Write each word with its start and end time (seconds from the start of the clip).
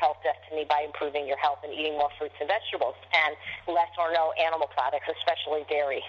health 0.00 0.16
destiny 0.24 0.64
by 0.64 0.80
improving 0.88 1.28
your 1.28 1.36
health 1.36 1.60
and 1.62 1.72
eating 1.76 2.00
more 2.00 2.08
fruits 2.16 2.34
and 2.40 2.48
vegetables 2.48 2.96
and 3.12 3.36
less 3.68 3.92
or 4.00 4.08
no 4.16 4.32
animal 4.40 4.66
products, 4.72 5.04
especially 5.12 5.68
dairy. 5.68 6.00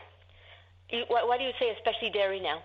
Why, 1.11 1.27
why 1.27 1.37
do 1.37 1.43
you 1.43 1.51
say 1.59 1.75
especially 1.75 2.09
dairy 2.09 2.39
now? 2.39 2.63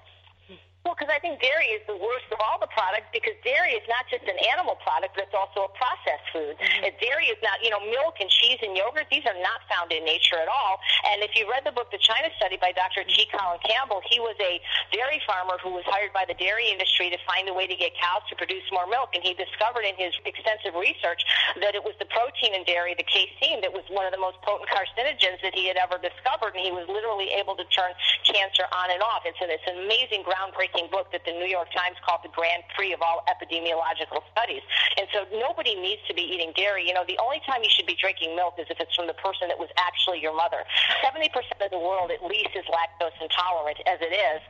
Well, 0.87 0.95
because 0.95 1.11
I 1.11 1.19
think 1.19 1.43
dairy 1.43 1.75
is 1.75 1.83
the 1.91 1.99
worst 1.99 2.31
of 2.31 2.39
all 2.39 2.63
the 2.63 2.71
products 2.71 3.11
because 3.11 3.35
dairy 3.43 3.75
is 3.75 3.83
not 3.91 4.07
just 4.07 4.23
an 4.31 4.39
animal 4.55 4.79
product, 4.87 5.19
but 5.19 5.27
it's 5.27 5.35
also 5.35 5.67
a 5.67 5.73
processed 5.75 6.31
food. 6.31 6.55
Mm-hmm. 6.63 6.95
Dairy 7.03 7.27
is 7.27 7.43
not, 7.43 7.59
you 7.59 7.75
know, 7.75 7.83
milk 7.91 8.23
and 8.23 8.31
cheese 8.31 8.63
and 8.63 8.79
yogurt, 8.79 9.11
these 9.11 9.27
are 9.27 9.35
not 9.43 9.67
found 9.67 9.91
in 9.91 10.07
nature 10.07 10.39
at 10.39 10.47
all. 10.47 10.79
And 11.11 11.27
if 11.27 11.35
you 11.35 11.51
read 11.51 11.67
the 11.67 11.75
book, 11.75 11.91
The 11.91 11.99
China 11.99 12.31
Study 12.39 12.55
by 12.55 12.71
Dr. 12.71 13.03
T. 13.03 13.27
Colin 13.35 13.59
Campbell, 13.67 13.99
he 14.07 14.23
was 14.23 14.39
a 14.39 14.63
dairy 14.95 15.19
farmer 15.27 15.59
who 15.59 15.75
was 15.75 15.83
hired 15.91 16.15
by 16.15 16.23
the 16.23 16.39
dairy 16.39 16.71
industry 16.71 17.11
to 17.11 17.19
find 17.27 17.51
a 17.51 17.55
way 17.55 17.67
to 17.67 17.75
get 17.75 17.91
cows 17.99 18.23
to 18.31 18.39
produce 18.39 18.63
more 18.71 18.87
milk. 18.87 19.11
And 19.19 19.27
he 19.27 19.35
discovered 19.35 19.83
in 19.83 19.99
his 19.99 20.15
extensive 20.23 20.79
research 20.79 21.27
that 21.67 21.75
it 21.75 21.83
was 21.83 21.99
the 21.99 22.07
protein 22.15 22.55
in 22.55 22.63
dairy, 22.63 22.95
the 22.95 23.11
casein, 23.11 23.59
that 23.67 23.75
was 23.75 23.83
one 23.91 24.07
of 24.07 24.15
the 24.15 24.23
most 24.23 24.39
potent 24.47 24.71
carcinogens 24.71 25.43
that 25.43 25.51
he 25.51 25.67
had 25.67 25.83
ever 25.83 25.99
discovered. 25.99 26.55
And 26.55 26.63
he 26.63 26.71
was 26.71 26.87
literally 26.87 27.35
able 27.35 27.59
to 27.59 27.67
turn 27.75 27.91
cancer 28.23 28.71
on 28.71 28.95
and 28.95 29.03
off. 29.03 29.27
It's 29.27 29.43
an, 29.43 29.51
it's 29.51 29.67
an 29.67 29.83
amazing, 29.83 30.23
groundbreaking 30.23 30.76
book 30.93 31.09
that 31.17 31.25
the 31.25 31.33
New 31.33 31.49
York 31.49 31.73
Times 31.73 31.97
called 32.05 32.21
the 32.21 32.33
Grand 32.37 32.61
Prix 32.77 32.93
of 32.93 33.01
all 33.01 33.25
epidemiological 33.25 34.21
studies. 34.29 34.61
And 35.01 35.09
so 35.17 35.25
nobody 35.41 35.73
needs 35.73 36.05
to 36.09 36.15
be 36.15 36.21
eating 36.21 36.53
dairy. 36.53 36.85
You 36.85 36.93
know, 36.93 37.09
the 37.09 37.17
only 37.25 37.41
time 37.49 37.65
you 37.65 37.73
should 37.73 37.89
be 37.89 37.97
drinking 37.97 38.37
milk 38.37 38.61
is 38.61 38.69
if 38.69 38.77
it's 38.77 38.93
from 38.93 39.09
the 39.09 39.17
person 39.17 39.49
that 39.49 39.57
was 39.57 39.73
actually 39.81 40.21
your 40.21 40.37
mother. 40.37 40.61
70% 41.01 41.33
of 41.65 41.73
the 41.73 41.81
world 41.81 42.13
at 42.13 42.21
least 42.21 42.53
is 42.53 42.69
lactose 42.69 43.17
intolerant 43.17 43.81
as 43.89 43.97
it 44.05 44.13
is. 44.13 44.41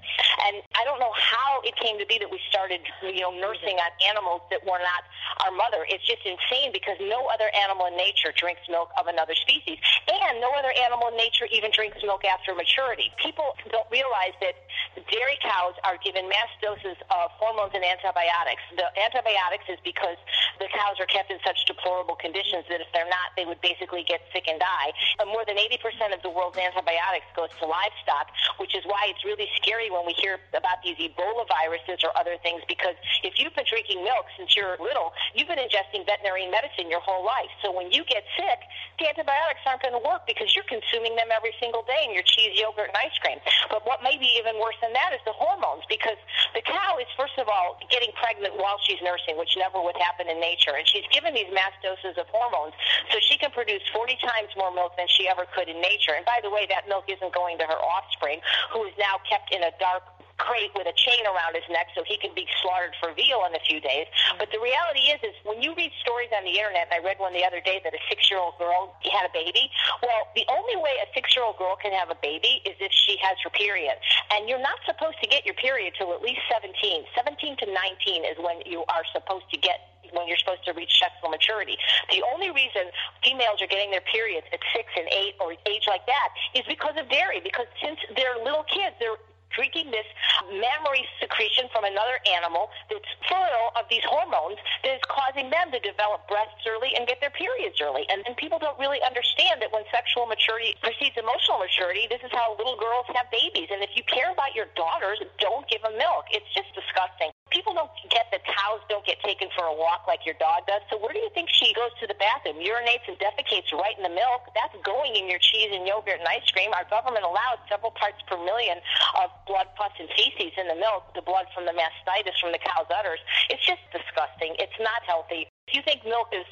And 0.51 0.67
I 0.75 0.83
don't 0.83 0.99
know 0.99 1.15
how 1.15 1.63
it 1.63 1.79
came 1.79 1.97
to 2.03 2.07
be 2.07 2.19
that 2.19 2.31
we 2.31 2.43
started, 2.51 2.83
you 3.07 3.23
know, 3.23 3.31
nursing 3.31 3.79
on 3.79 3.91
animals 4.03 4.43
that 4.51 4.67
were 4.67 4.83
not 4.83 5.07
our 5.47 5.55
mother. 5.55 5.87
It's 5.87 6.05
just 6.05 6.27
insane 6.27 6.75
because 6.75 6.99
no 6.99 7.31
other 7.31 7.49
animal 7.55 7.87
in 7.87 7.97
nature 7.97 8.35
drinks 8.35 8.67
milk 8.67 8.91
of 8.99 9.07
another 9.07 9.39
species. 9.39 9.79
And 10.11 10.43
no 10.43 10.51
other 10.59 10.75
animal 10.75 11.09
in 11.09 11.17
nature 11.17 11.47
even 11.53 11.71
drinks 11.71 12.03
milk 12.03 12.25
after 12.27 12.55
maturity. 12.55 13.13
People 13.23 13.55
don't 13.71 13.89
realize 13.91 14.35
that 14.41 14.66
dairy 15.11 15.39
cows 15.43 15.75
are 15.85 15.99
given 16.01 16.29
mass 16.29 16.51
doses 16.63 16.97
of 17.13 17.31
hormones 17.37 17.73
and 17.75 17.85
antibiotics. 17.85 18.65
The 18.77 18.89
antibiotics 18.97 19.69
is 19.69 19.79
because 19.85 20.17
the 20.59 20.69
cows 20.71 21.01
are 21.01 21.09
kept 21.09 21.31
in 21.31 21.39
such 21.45 21.65
deplorable 21.67 22.17
conditions 22.17 22.65
that 22.69 22.81
if 22.81 22.89
they're 22.93 23.09
not, 23.09 23.33
they 23.37 23.45
would 23.45 23.61
basically 23.61 24.05
get 24.05 24.21
sick 24.33 24.47
and 24.49 24.61
die. 24.61 24.91
And 25.21 25.29
more 25.31 25.45
than 25.49 25.57
80% 25.57 26.13
of 26.13 26.21
the 26.23 26.31
world's 26.31 26.59
antibiotics 26.59 27.27
goes 27.35 27.51
to 27.61 27.67
livestock, 27.67 28.31
which 28.59 28.77
is 28.77 28.85
why 28.85 29.09
it's 29.11 29.25
really 29.25 29.49
scary 29.57 29.91
when 29.91 30.05
we 30.05 30.13
hear 30.15 30.39
about 30.53 30.83
these 30.85 30.97
Ebola 31.01 31.49
viruses 31.49 32.05
or 32.05 32.13
other 32.17 32.37
things 32.43 32.63
because 32.69 32.95
if 33.23 33.39
you've 33.39 33.55
been 33.55 33.67
drinking 33.67 34.05
milk 34.05 34.27
since 34.37 34.55
you're 34.55 34.77
little, 34.79 35.13
you've 35.35 35.49
been 35.49 35.61
ingesting 35.61 36.05
veterinary 36.05 36.47
medicine 36.47 36.91
your 36.91 37.01
whole 37.01 37.25
life. 37.25 37.51
So 37.63 37.73
when 37.73 37.91
you 37.91 38.05
get 38.05 38.25
sick, 38.37 38.61
the 38.99 39.09
antibiotics 39.09 39.63
aren't 39.67 39.83
going 39.83 39.97
to 39.97 40.03
work 40.03 40.27
because 40.27 40.53
you're 40.55 40.69
consuming 40.69 41.17
them 41.17 41.31
every 41.33 41.55
single 41.59 41.83
day 41.87 42.07
in 42.07 42.13
your 42.13 42.27
cheese, 42.27 42.59
yogurt, 42.59 42.93
and 42.93 42.99
ice 42.99 43.15
cream. 43.23 43.39
But 43.71 43.87
what 43.87 44.03
may 44.03 44.19
be 44.19 44.29
even 44.39 44.59
worse 44.61 44.77
than 44.83 44.93
that 44.93 45.15
is 45.15 45.23
the 45.25 45.35
hormones 45.35 45.85
because 45.89 46.19
the 46.55 46.63
cow 46.63 46.99
is, 46.99 47.09
first 47.17 47.39
of 47.39 47.49
all, 47.49 47.79
getting 47.91 48.11
pregnant 48.19 48.57
while 48.59 48.79
she's 48.85 49.01
nursing, 49.03 49.39
which 49.39 49.55
never 49.57 49.81
would 49.81 49.97
happen 49.99 50.29
in 50.29 50.39
nature. 50.47 50.79
And 50.79 50.87
she's 50.87 51.07
given 51.11 51.35
these 51.35 51.51
mass 51.51 51.75
doses 51.83 52.15
of 52.15 52.31
hormones 52.31 52.79
so 53.11 53.19
she 53.19 53.35
can 53.35 53.51
produce 53.51 53.83
40 53.91 54.15
times 54.23 54.55
more 54.55 54.71
milk 54.71 54.95
than 54.95 55.11
she 55.11 55.27
ever 55.27 55.43
could 55.51 55.67
in 55.67 55.83
nature. 55.83 56.15
And 56.15 56.23
by 56.23 56.39
the 56.39 56.51
way, 56.55 56.71
that 56.71 56.87
milk 56.87 57.11
isn't 57.11 57.35
going 57.35 57.59
to 57.59 57.67
her 57.67 57.81
offspring, 57.83 58.39
who 58.71 58.87
is 58.87 58.95
now 58.95 59.19
kept 59.27 59.51
in 59.51 59.67
a 59.67 59.75
dark 59.83 60.07
crate 60.39 60.73
with 60.77 60.87
a 60.87 60.97
chain 60.97 61.25
around 61.25 61.57
his 61.57 61.65
neck 61.73 61.89
so 61.97 62.05
he 62.05 62.17
can 62.21 62.33
be 62.37 62.45
slaughtered 62.61 62.93
for 63.01 63.13
veal 63.17 63.45
in 63.49 63.57
a 63.57 63.63
few 63.65 63.81
days. 63.81 64.07
Mm-hmm. 64.07 64.39
But 64.39 64.53
the 64.53 64.61
reality 64.61 65.09
is, 65.13 65.21
is 65.25 65.35
when 65.45 65.61
you 65.65 65.73
read 65.75 65.93
stories 66.05 66.29
on 66.37 66.45
the 66.45 66.53
internet, 66.53 66.93
and 66.93 66.95
I 66.97 67.01
read 67.05 67.19
one 67.19 67.33
the 67.33 67.45
other 67.45 67.61
day 67.61 67.81
that 67.85 67.93
a 67.93 68.03
six-year-old 68.09 68.61
girl 68.61 68.95
had 69.09 69.29
a 69.29 69.33
baby. 69.33 69.69
Well, 70.05 70.29
the 70.37 70.45
only 70.53 70.77
way 70.77 71.01
a 71.01 71.09
six-year-old 71.17 71.57
girl 71.57 71.77
can 71.81 71.93
have 71.97 72.13
a 72.13 72.19
baby 72.21 72.61
is 72.69 72.77
if 72.81 72.93
she 72.93 73.17
has 73.25 73.37
her 73.45 73.53
period, 73.53 73.97
and 74.33 74.49
you're 74.49 74.63
not 74.63 74.77
supposed 74.85 75.17
to 75.25 75.29
get 75.29 75.45
your 75.49 75.57
period 75.57 75.97
till 75.97 76.13
at 76.13 76.21
least 76.21 76.45
17. 76.53 76.77
17 77.17 77.57
to 77.65 77.67
19 77.67 78.25
is 78.25 78.37
when 78.39 78.61
you 78.69 78.85
are 78.93 79.05
supposed 79.13 79.49
to 79.51 79.59
get 79.59 79.96
when 80.13 80.29
you're 80.29 80.39
supposed 80.39 80.65
to 80.65 80.73
reach 80.73 80.99
sexual 80.99 81.31
maturity. 81.31 81.77
The 82.11 82.23
only 82.35 82.51
reason 82.51 82.91
females 83.23 83.63
are 83.63 83.71
getting 83.71 83.91
their 83.91 84.05
periods 84.05 84.47
at 84.53 84.61
six 84.75 84.89
and 84.97 85.09
eight 85.11 85.35
or 85.41 85.53
age 85.53 85.87
like 85.89 86.07
that 86.07 86.29
is 86.55 86.65
because 86.69 86.95
of 86.99 87.09
dairy. 87.09 87.41
Because 87.43 87.67
since 87.83 87.99
they're 88.15 88.39
little 88.43 88.65
kids, 88.65 88.97
they're 88.99 89.19
drinking 89.55 89.91
this 89.91 90.07
mammary 90.53 91.07
secretion 91.23 91.71
from 91.73 91.85
another 91.85 92.19
animal 92.29 92.69
that's 92.91 93.09
full 93.25 93.73
of 93.79 93.89
these 93.89 94.05
hormones 94.05 94.59
that 94.83 94.99
is 94.99 95.05
causing 95.09 95.49
them 95.49 95.71
to 95.71 95.79
develop 95.81 96.27
breasts 96.29 96.61
early 96.67 96.93
and 96.97 97.07
get 97.07 97.23
their 97.25 97.33
periods 97.33 97.81
early. 97.81 98.05
And 98.11 98.23
then 98.27 98.35
people 98.37 98.59
don't 98.59 98.79
really 98.79 99.01
understand 99.01 99.63
that 99.63 99.71
when 99.73 99.87
sexual 99.89 100.27
maturity 100.27 100.77
precedes 100.83 101.17
emotional 101.17 101.63
maturity, 101.63 102.05
this 102.11 102.21
is 102.21 102.33
how 102.33 102.59
little 102.59 102.77
girls 102.77 103.07
have 103.15 103.31
babies. 103.31 103.71
And 103.73 103.83
if 103.83 103.95
you 103.95 104.03
care 104.05 104.31
about 104.31 104.53
your 104.55 104.67
daughters, 104.77 105.23
don't 105.39 105.65
give 105.71 105.83
them 105.83 105.97
milk. 105.97 106.29
It's 106.31 106.49
just 106.53 106.75
disgusting 106.75 107.36
people 107.67 107.83
don't 107.83 107.91
get 108.15 108.31
that 108.31 108.47
cows 108.47 108.79
don't 108.87 109.03
get 109.03 109.19
taken 109.27 109.51
for 109.59 109.67
a 109.67 109.75
walk 109.75 110.07
like 110.07 110.23
your 110.23 110.39
dog 110.39 110.63
does. 110.71 110.79
So 110.87 111.03
where 111.03 111.11
do 111.11 111.19
you 111.19 111.31
think 111.35 111.51
she 111.51 111.75
goes 111.75 111.91
to 111.99 112.07
the 112.07 112.15
bathroom, 112.15 112.63
urinates 112.63 113.03
and 113.11 113.19
defecates 113.19 113.75
right 113.75 113.99
in 113.99 114.07
the 114.07 114.15
milk? 114.15 114.47
That's 114.55 114.71
going 114.87 115.19
in 115.19 115.27
your 115.27 115.43
cheese 115.43 115.75
and 115.75 115.83
yogurt 115.83 116.23
and 116.23 116.29
ice 116.31 116.47
cream. 116.55 116.71
Our 116.71 116.87
government 116.87 117.27
allows 117.27 117.59
several 117.67 117.91
parts 117.91 118.23
per 118.31 118.39
million 118.39 118.79
of 119.19 119.35
blood, 119.51 119.67
pus, 119.75 119.91
and 119.99 120.07
feces 120.15 120.55
in 120.55 120.71
the 120.71 120.79
milk, 120.79 121.11
the 121.19 121.27
blood 121.27 121.51
from 121.51 121.67
the 121.67 121.75
mastitis 121.75 122.39
from 122.39 122.55
the 122.55 122.63
cow's 122.63 122.87
udders. 122.87 123.19
It's 123.51 123.67
just 123.67 123.83
disgusting. 123.91 124.55
It's 124.63 124.79
not 124.79 125.03
healthy. 125.03 125.51
If 125.67 125.75
you 125.75 125.83
think 125.83 126.07
milk 126.07 126.31
is 126.31 126.47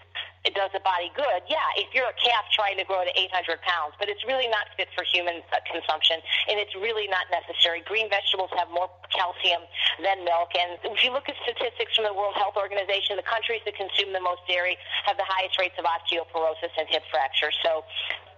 it 0.44 0.52
does 0.52 0.68
the 0.76 0.84
body 0.84 1.08
good, 1.16 1.40
yeah, 1.48 1.64
if 1.80 1.88
you're 1.96 2.08
a 2.08 2.18
calf 2.20 2.44
trying 2.52 2.76
to 2.76 2.84
grow 2.84 3.00
to 3.00 3.12
800 3.16 3.64
pounds, 3.64 3.96
but 3.96 4.12
it's 4.12 4.20
really 4.28 4.44
not 4.52 4.68
fit 4.76 4.92
for 4.92 5.00
human 5.08 5.40
uh, 5.48 5.56
consumption, 5.64 6.20
and 6.52 6.60
it's 6.60 6.76
really 6.76 7.08
not 7.08 7.24
necessary. 7.32 7.80
Green 7.88 8.12
vegetables 8.12 8.52
have 8.60 8.68
more 8.68 8.92
calcium 9.08 9.64
than 10.04 10.20
milk, 10.24 10.52
and 10.52 10.76
if 10.84 11.00
you 11.00 11.16
look 11.16 11.32
at 11.32 11.36
statistics 11.48 11.96
from 11.96 12.04
the 12.04 12.12
World 12.12 12.36
Health 12.36 12.60
Organization, 12.60 13.16
the 13.16 13.24
countries 13.24 13.64
that 13.64 13.72
consume 13.72 14.12
the 14.12 14.20
most 14.20 14.44
dairy 14.44 14.76
have 15.08 15.16
the 15.16 15.24
highest 15.24 15.56
rates 15.56 15.80
of 15.80 15.88
osteoporosis 15.88 16.76
and 16.76 16.86
hip 16.92 17.08
fractures. 17.08 17.56
So 17.64 17.84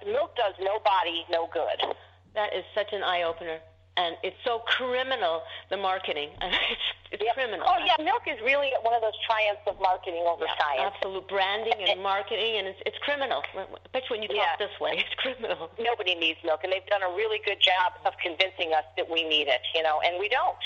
milk 0.06 0.38
does 0.38 0.54
no 0.62 0.78
body 0.86 1.26
no 1.26 1.50
good. 1.50 1.90
That 2.38 2.54
is 2.54 2.62
such 2.70 2.94
an 2.94 3.02
eye 3.02 3.26
opener 3.26 3.58
and 3.96 4.16
it's 4.22 4.36
so 4.44 4.60
criminal 4.60 5.42
the 5.70 5.76
marketing 5.76 6.28
it's, 6.42 6.80
it's 7.12 7.22
yep. 7.22 7.34
criminal. 7.34 7.66
Oh 7.66 7.78
yeah 7.84 7.96
milk 8.02 8.26
is 8.26 8.38
really 8.42 8.70
one 8.82 8.94
of 8.94 9.02
those 9.02 9.16
triumphs 9.26 9.62
of 9.66 9.78
marketing 9.80 10.24
over 10.26 10.44
yeah, 10.44 10.58
science. 10.58 10.94
absolute 10.96 11.26
branding 11.28 11.78
and 11.88 12.02
marketing 12.02 12.58
and 12.58 12.66
it's, 12.68 12.80
it's 12.86 12.98
criminal. 13.02 13.42
Especially 13.86 14.18
when 14.18 14.22
you 14.22 14.28
talk 14.28 14.58
yeah. 14.58 14.58
this 14.58 14.74
way 14.80 14.98
it's 15.02 15.14
criminal. 15.18 15.70
Nobody 15.78 16.14
needs 16.14 16.38
milk 16.44 16.60
and 16.64 16.72
they've 16.72 16.86
done 16.86 17.02
a 17.02 17.12
really 17.14 17.40
good 17.44 17.60
job 17.60 17.94
of 18.04 18.14
convincing 18.22 18.72
us 18.72 18.84
that 18.96 19.08
we 19.10 19.26
need 19.26 19.48
it 19.48 19.62
you 19.74 19.82
know 19.82 20.00
and 20.04 20.18
we 20.18 20.28
don't 20.28 20.58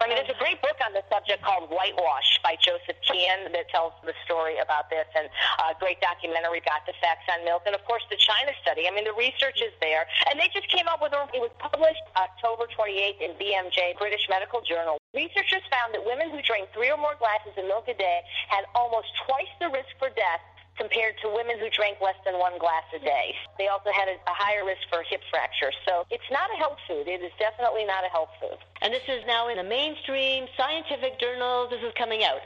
I 0.00 0.08
mean, 0.12 0.20
there's 0.20 0.28
a 0.28 0.36
great 0.36 0.60
book 0.60 0.76
on 0.84 0.92
the 0.92 1.00
subject 1.08 1.40
called 1.40 1.72
Whitewash 1.72 2.38
by 2.44 2.60
Joseph 2.60 3.00
Keon 3.00 3.48
that 3.48 3.66
tells 3.72 3.96
the 4.04 4.12
story 4.28 4.60
about 4.60 4.92
this, 4.92 5.08
and 5.16 5.24
a 5.56 5.72
great 5.80 6.04
documentary, 6.04 6.60
Got 6.68 6.84
the 6.84 6.92
Facts 7.00 7.24
on 7.32 7.42
Milk, 7.48 7.64
and 7.64 7.72
of 7.72 7.80
course 7.88 8.04
the 8.12 8.20
China 8.20 8.52
study. 8.60 8.84
I 8.84 8.92
mean, 8.92 9.08
the 9.08 9.16
research 9.16 9.64
is 9.64 9.72
there, 9.80 10.04
and 10.28 10.36
they 10.36 10.52
just 10.52 10.68
came 10.68 10.84
up 10.84 11.00
with 11.00 11.16
a. 11.16 11.24
It 11.32 11.40
was 11.40 11.50
published 11.56 12.04
October 12.12 12.68
28th 12.76 13.24
in 13.24 13.32
BMJ, 13.40 13.96
British 13.96 14.28
Medical 14.28 14.60
Journal. 14.60 15.00
Researchers 15.16 15.64
found 15.72 15.96
that 15.96 16.04
women 16.04 16.28
who 16.28 16.44
drank 16.44 16.68
three 16.76 16.92
or 16.92 17.00
more 17.00 17.16
glasses 17.16 17.56
of 17.56 17.64
milk 17.64 17.88
a 17.88 17.96
day 17.96 18.20
had 18.52 18.68
almost 18.76 19.08
twice 19.24 19.48
the 19.64 19.72
risk 19.72 19.88
for 19.96 20.12
death 20.12 20.44
compared 20.76 21.16
to 21.22 21.32
women 21.32 21.58
who 21.58 21.68
drank 21.70 21.98
less 22.00 22.16
than 22.24 22.38
one 22.38 22.58
glass 22.58 22.84
a 22.94 23.00
day. 23.00 23.34
They 23.58 23.68
also 23.68 23.90
had 23.92 24.08
a, 24.08 24.16
a 24.28 24.34
higher 24.36 24.64
risk 24.64 24.84
for 24.88 25.02
hip 25.02 25.20
fracture. 25.30 25.72
So 25.88 26.06
it's 26.10 26.28
not 26.30 26.48
a 26.52 26.56
health 26.56 26.78
food. 26.86 27.08
It 27.08 27.20
is 27.20 27.32
definitely 27.38 27.84
not 27.84 28.04
a 28.04 28.08
health 28.08 28.32
food. 28.40 28.58
And 28.82 28.92
this 28.92 29.04
is 29.08 29.24
now 29.26 29.48
in 29.48 29.56
the 29.56 29.64
mainstream 29.64 30.46
scientific 30.56 31.18
journals. 31.18 31.70
This 31.70 31.82
is 31.82 31.92
coming 31.96 32.24
out 32.24 32.40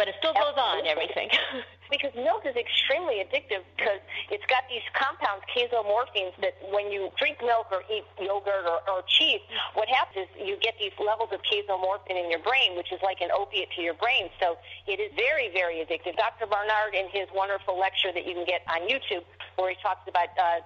but 0.00 0.08
it 0.08 0.14
still 0.18 0.32
goes 0.32 0.56
on 0.56 0.86
everything. 0.86 1.28
because 1.90 2.14
milk 2.14 2.46
is 2.46 2.54
extremely 2.56 3.20
addictive 3.20 3.66
because 3.76 4.00
it's 4.30 4.46
got 4.46 4.64
these 4.70 4.86
compounds, 4.94 5.42
casomorphins, 5.50 6.32
that 6.40 6.54
when 6.70 6.90
you 6.90 7.10
drink 7.18 7.42
milk 7.42 7.68
or 7.70 7.82
eat 7.90 8.06
yogurt 8.18 8.64
or, 8.64 8.80
or 8.86 9.02
cheese, 9.18 9.42
what 9.74 9.90
happens 9.90 10.30
is 10.38 10.46
you 10.46 10.56
get 10.62 10.74
these 10.78 10.94
levels 11.02 11.30
of 11.34 11.42
casomorphin 11.42 12.14
in 12.14 12.30
your 12.30 12.40
brain, 12.40 12.78
which 12.78 12.92
is 12.94 13.02
like 13.02 13.20
an 13.20 13.30
opiate 13.34 13.70
to 13.76 13.82
your 13.82 13.94
brain. 13.98 14.30
So 14.38 14.56
it 14.86 15.02
is 15.02 15.10
very, 15.18 15.50
very 15.52 15.82
addictive. 15.82 16.16
Dr. 16.16 16.46
Barnard, 16.46 16.94
in 16.94 17.10
his 17.10 17.26
wonderful 17.34 17.78
lecture 17.78 18.14
that 18.14 18.26
you 18.26 18.34
can 18.34 18.46
get 18.46 18.62
on 18.70 18.86
YouTube, 18.86 19.26
where 19.58 19.70
he 19.70 19.76
talks 19.82 20.06
about 20.06 20.30
uh, 20.38 20.62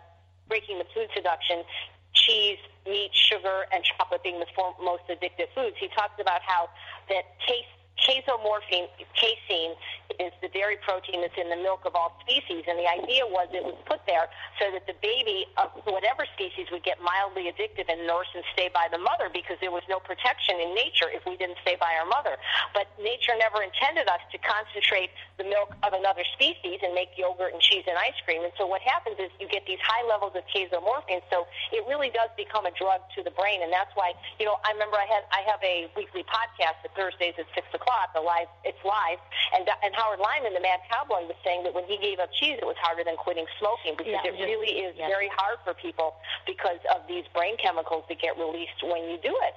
breaking 0.49 0.79
the 0.79 0.87
food 0.95 1.09
seduction, 1.17 1.65
cheese, 2.13 2.61
meat, 2.87 3.11
sugar, 3.13 3.67
and 3.73 3.83
chocolate 3.85 4.23
being 4.23 4.39
the 4.39 4.47
four 4.55 4.75
most 4.83 5.03
addictive 5.09 5.49
foods. 5.55 5.77
He 5.81 5.89
talks 5.89 6.21
about 6.21 6.41
how 6.45 6.69
that 7.09 7.25
taste 7.47 7.73
casomorphine, 8.05 8.89
casein, 9.15 9.75
is 10.23 10.33
the 10.41 10.49
dairy 10.49 10.79
protein 10.81 11.21
that's 11.21 11.37
in 11.37 11.51
the 11.51 11.59
milk 11.59 11.83
of 11.85 11.95
all 11.95 12.17
species. 12.23 12.65
And 12.71 12.79
the 12.79 12.87
idea 12.87 13.27
was 13.27 13.51
it 13.53 13.65
was 13.65 13.77
put 13.85 14.07
there 14.07 14.31
so 14.63 14.71
that 14.73 14.87
the 14.87 14.95
baby 15.03 15.51
of 15.59 15.75
whatever 15.85 16.25
species 16.33 16.71
would 16.71 16.87
get 16.87 17.03
mildly 17.03 17.51
addictive 17.51 17.91
and 17.91 18.07
nurse 18.07 18.31
and 18.35 18.47
stay 18.55 18.71
by 18.71 18.87
the 18.91 18.99
mother 18.99 19.27
because 19.29 19.59
there 19.61 19.75
was 19.75 19.83
no 19.91 19.99
protection 19.99 20.63
in 20.63 20.75
nature 20.75 21.11
if 21.11 21.27
we 21.27 21.37
didn't 21.37 21.59
stay 21.67 21.75
by 21.77 21.93
our 21.99 22.07
mother. 22.07 22.39
But 22.73 22.89
nature 23.05 23.37
never 23.37 23.61
intended 23.63 24.09
us 24.09 24.25
to 24.33 24.39
concentrate 24.41 25.13
the 25.37 25.45
milk 25.45 25.77
of 25.85 25.93
another 25.93 26.25
species 26.33 26.81
and 26.83 26.97
make 26.97 27.13
yogurt 27.21 27.53
and 27.53 27.61
cheese 27.61 27.85
and 27.87 27.95
ice 28.01 28.17
cream. 28.25 28.41
And 28.43 28.53
so 28.57 28.65
what 28.67 28.81
happens 28.81 29.21
is 29.21 29.29
you 29.39 29.47
get 29.53 29.63
these 29.69 29.79
high 29.85 30.03
levels 30.09 30.33
of 30.35 30.43
casomorphine. 30.49 31.21
So 31.29 31.45
it 31.71 31.85
really 31.87 32.09
does 32.11 32.33
become 32.41 32.65
a 32.65 32.73
drug 32.73 33.05
to 33.15 33.23
the 33.23 33.31
brain. 33.37 33.61
And 33.63 33.69
that's 33.71 33.93
why, 33.95 34.17
you 34.41 34.49
know, 34.49 34.57
I 34.65 34.73
remember 34.73 34.97
I 34.97 35.05
had 35.07 35.23
I 35.31 35.45
have 35.45 35.61
a 35.63 35.93
weekly 35.95 36.25
podcast 36.25 36.81
at 36.83 36.91
Thursdays 36.97 37.37
at 37.37 37.47
six 37.55 37.69
o'clock. 37.77 38.17
The 38.17 38.25
live 38.25 38.49
it's 38.65 38.81
live, 38.83 39.21
and 39.53 39.69
and 39.85 39.93
Howard 39.95 40.19
Lyman, 40.25 40.57
the 40.57 40.65
Mad 40.65 40.81
Cowboy, 40.89 41.29
was 41.29 41.37
saying 41.45 41.63
that 41.69 41.75
when 41.77 41.85
he 41.85 42.01
gave 42.01 42.19
up 42.19 42.33
cheese, 42.33 42.57
it 42.57 42.67
was 42.67 42.79
harder 42.81 43.05
than 43.05 43.21
quitting 43.21 43.45
smoking 43.61 43.95
because 44.01 44.17
Yeah, 44.17 44.31
it 44.33 44.39
just- 44.41 44.49
really 44.49 44.81
is 44.87 44.97
yeah. 44.97 45.09
very 45.13 45.29
hard 45.37 45.59
for 45.67 45.75
people 45.75 46.17
because 46.47 46.81
of 46.95 47.05
these 47.07 47.25
brain 47.35 47.57
chemicals 47.61 48.05
that 48.09 48.19
get 48.21 48.39
released 48.39 48.81
when 48.83 49.05
you 49.11 49.19
do 49.21 49.35
it. 49.45 49.55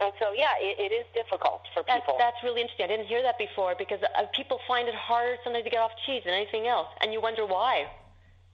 And 0.00 0.12
so, 0.16 0.32
yeah, 0.32 0.56
it, 0.56 0.80
it 0.80 0.92
is 0.96 1.04
difficult 1.12 1.60
for 1.76 1.84
people. 1.84 2.16
that's 2.16 2.40
really 2.42 2.64
interesting. 2.64 2.88
I 2.88 2.88
didn't 2.88 3.06
hear 3.06 3.20
that 3.22 3.36
before 3.36 3.76
because 3.76 4.00
uh, 4.00 4.24
people 4.32 4.58
find 4.66 4.88
it 4.88 4.96
harder 4.96 5.36
sometimes 5.44 5.64
to 5.64 5.70
get 5.70 5.80
off 5.80 5.92
cheese 6.08 6.22
than 6.24 6.32
anything 6.32 6.66
else, 6.66 6.88
and 7.04 7.12
you 7.12 7.20
wonder 7.20 7.44
why. 7.44 7.84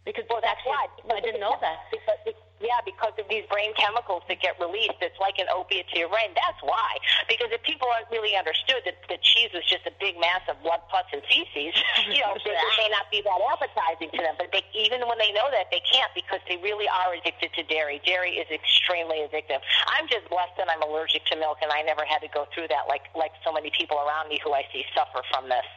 Because 0.05 0.27
well, 0.31 0.43
that's 0.43 0.59
actually, 0.59 1.07
why. 1.07 1.19
I 1.19 1.21
didn't 1.23 1.41
know 1.41 1.55
that. 1.63 1.87
Because, 1.91 2.35
yeah, 2.57 2.81
because 2.89 3.13
of 3.21 3.29
these 3.29 3.45
brain 3.53 3.77
chemicals 3.77 4.25
that 4.33 4.41
get 4.41 4.57
released, 4.57 4.97
it's 5.05 5.21
like 5.21 5.37
an 5.37 5.45
opiate 5.53 5.93
to 5.93 5.97
your 6.01 6.09
brain. 6.09 6.33
That's 6.33 6.57
why. 6.65 6.97
Because 7.29 7.53
if 7.53 7.61
people 7.69 7.85
aren't 7.93 8.09
really 8.09 8.33
understood 8.33 8.81
that 8.89 8.97
the 9.13 9.21
cheese 9.21 9.53
was 9.53 9.61
just 9.69 9.85
a 9.85 9.93
big 10.01 10.17
mass 10.17 10.41
of 10.49 10.57
blood, 10.65 10.81
pus, 10.89 11.05
and 11.13 11.21
feces, 11.29 11.77
you 12.13 12.25
know, 12.25 12.33
it, 12.33 12.49
it 12.49 12.75
may 12.81 12.89
not 12.89 13.13
be 13.13 13.21
that 13.21 13.41
appetizing 13.53 14.09
to 14.09 14.21
them. 14.25 14.41
But 14.41 14.57
they, 14.57 14.65
even 14.73 15.05
when 15.05 15.21
they 15.21 15.37
know 15.37 15.53
that, 15.53 15.69
they 15.69 15.85
can't 15.85 16.09
because 16.17 16.41
they 16.49 16.57
really 16.65 16.89
are 16.89 17.13
addicted 17.13 17.53
to 17.61 17.63
dairy. 17.69 18.01
Dairy 18.09 18.41
is 18.41 18.49
extremely 18.49 19.21
addictive. 19.21 19.61
I'm 19.93 20.09
just 20.09 20.25
blessed 20.33 20.57
that 20.57 20.73
I'm 20.73 20.81
allergic 20.81 21.29
to 21.29 21.37
milk, 21.37 21.61
and 21.61 21.69
I 21.69 21.85
never 21.85 22.09
had 22.09 22.25
to 22.25 22.31
go 22.33 22.49
through 22.57 22.73
that 22.73 22.89
like 22.89 23.13
like 23.13 23.37
so 23.45 23.53
many 23.53 23.69
people 23.69 24.01
around 24.01 24.33
me 24.33 24.41
who 24.41 24.57
I 24.57 24.65
see 24.73 24.85
suffer 24.97 25.21
from 25.29 25.53
this. 25.53 25.69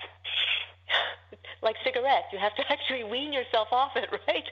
Like 1.61 1.75
cigarettes, 1.83 2.27
you 2.31 2.39
have 2.39 2.55
to 2.55 2.63
actually 2.71 3.03
wean 3.03 3.33
yourself 3.33 3.67
off 3.71 3.91
it, 3.95 4.09
right? 4.27 4.47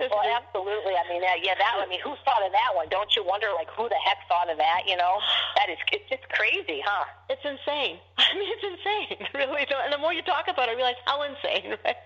Well, 0.00 0.26
absolutely. 0.26 0.98
I 0.98 1.06
mean, 1.06 1.22
uh, 1.22 1.38
yeah, 1.38 1.54
that. 1.54 1.78
I 1.78 1.86
mean, 1.86 2.02
who 2.02 2.18
thought 2.26 2.42
of 2.42 2.50
that 2.50 2.74
one? 2.74 2.90
Don't 2.90 3.14
you 3.14 3.22
wonder, 3.22 3.46
like, 3.54 3.70
who 3.70 3.86
the 3.88 4.00
heck 4.02 4.26
thought 4.26 4.50
of 4.50 4.58
that? 4.58 4.90
You 4.90 4.98
know, 4.98 5.22
that 5.54 5.70
is 5.70 5.78
it's 5.94 6.08
just 6.10 6.26
crazy, 6.34 6.82
huh? 6.82 7.06
It's 7.30 7.44
insane. 7.46 8.02
I 8.18 8.34
mean, 8.34 8.50
it's 8.50 8.66
insane, 8.66 9.18
really. 9.38 9.62
And 9.70 9.94
the 9.94 9.98
more 10.02 10.12
you 10.12 10.22
talk 10.26 10.50
about 10.50 10.66
it, 10.66 10.72
I 10.72 10.74
realize 10.74 10.98
how 11.06 11.22
insane, 11.22 11.78
right? 11.86 11.96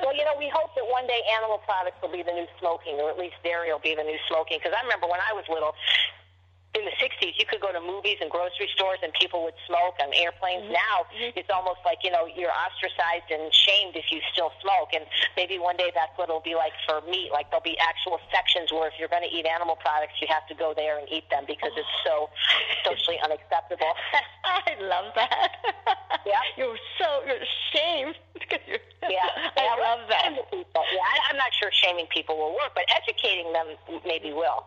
Well, 0.00 0.14
you 0.16 0.24
know, 0.24 0.38
we 0.38 0.48
hope 0.48 0.72
that 0.78 0.86
one 0.88 1.04
day 1.06 1.20
animal 1.36 1.58
products 1.66 1.98
will 2.00 2.14
be 2.14 2.22
the 2.22 2.32
new 2.32 2.46
smoking, 2.62 2.96
or 2.96 3.10
at 3.10 3.18
least 3.18 3.36
dairy 3.44 3.68
will 3.68 3.82
be 3.82 3.92
the 3.92 4.06
new 4.06 4.18
smoking. 4.30 4.56
Because 4.62 4.72
I 4.72 4.80
remember 4.86 5.06
when 5.06 5.20
I 5.20 5.34
was 5.36 5.44
little 5.50 5.74
in 6.76 6.84
the 6.84 6.92
60s, 7.00 7.32
you 7.40 7.46
could 7.48 7.64
go 7.64 7.72
to 7.72 7.80
movies 7.80 8.20
and 8.20 8.28
grocery 8.28 8.68
stores 8.76 9.00
and 9.02 9.12
people 9.16 9.42
would 9.42 9.56
smoke 9.64 9.96
on 10.04 10.12
airplanes. 10.12 10.68
Mm-hmm. 10.68 10.76
Now 10.76 10.96
mm-hmm. 11.08 11.32
it's 11.40 11.48
almost 11.48 11.80
like, 11.84 12.04
you 12.04 12.12
know, 12.12 12.28
you're 12.28 12.52
ostracized 12.52 13.32
and 13.32 13.48
shamed 13.48 13.96
if 13.96 14.12
you 14.12 14.20
still 14.36 14.52
smoke. 14.60 14.92
And 14.92 15.08
maybe 15.32 15.56
one 15.56 15.80
day 15.80 15.88
that's 15.96 16.12
what 16.20 16.28
it'll 16.28 16.44
be 16.44 16.54
like 16.54 16.76
for 16.84 17.00
meat. 17.08 17.32
Like 17.32 17.48
there'll 17.48 17.64
be 17.64 17.78
actual 17.80 18.20
sections 18.28 18.68
where 18.68 18.86
if 18.86 18.94
you're 19.00 19.08
going 19.08 19.24
to 19.24 19.32
eat 19.32 19.48
animal 19.48 19.80
products, 19.80 20.20
you 20.20 20.28
have 20.28 20.44
to 20.52 20.54
go 20.54 20.76
there 20.76 21.00
and 21.00 21.08
eat 21.08 21.24
them 21.32 21.48
because 21.48 21.72
oh. 21.72 21.80
it's 21.80 21.94
so 22.04 22.14
socially 22.84 23.16
unacceptable. 23.24 23.92
I 24.44 24.76
love 24.84 25.16
that. 25.16 25.56
Yeah. 26.28 26.40
You're 26.56 26.76
so, 26.98 27.22
you're 27.26 27.46
shamed. 27.72 28.16
Because 28.34 28.58
you're, 28.66 28.82
yeah. 29.10 29.50
I 29.56 29.78
love 29.78 30.08
that. 30.08 30.34
Yeah. 30.52 30.64
I, 30.74 31.14
I'm 31.30 31.36
not 31.36 31.52
sure 31.54 31.70
shaming 31.72 32.06
people 32.12 32.36
will 32.36 32.52
work, 32.52 32.72
but 32.74 32.84
educating 32.90 33.52
them 33.52 33.66
maybe 34.04 34.32
will. 34.32 34.66